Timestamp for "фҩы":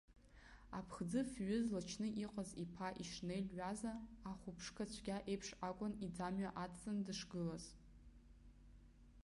1.31-1.57